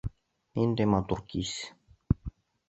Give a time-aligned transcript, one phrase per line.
[0.59, 1.53] Ниндәй матур кис!